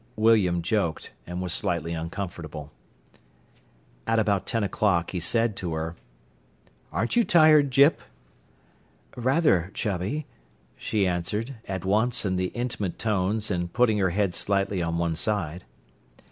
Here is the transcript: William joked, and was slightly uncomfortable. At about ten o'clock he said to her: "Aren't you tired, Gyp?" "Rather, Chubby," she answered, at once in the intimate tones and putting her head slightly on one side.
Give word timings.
William 0.15 0.63
joked, 0.63 1.11
and 1.27 1.43
was 1.43 1.53
slightly 1.53 1.93
uncomfortable. 1.93 2.71
At 4.07 4.17
about 4.17 4.47
ten 4.47 4.63
o'clock 4.63 5.11
he 5.11 5.19
said 5.19 5.55
to 5.57 5.73
her: 5.75 5.95
"Aren't 6.91 7.15
you 7.15 7.23
tired, 7.23 7.69
Gyp?" 7.69 7.99
"Rather, 9.15 9.69
Chubby," 9.75 10.25
she 10.75 11.05
answered, 11.05 11.53
at 11.67 11.85
once 11.85 12.25
in 12.25 12.35
the 12.35 12.47
intimate 12.55 12.97
tones 12.97 13.51
and 13.51 13.71
putting 13.71 13.99
her 13.99 14.09
head 14.09 14.33
slightly 14.33 14.81
on 14.81 14.97
one 14.97 15.15
side. 15.15 15.65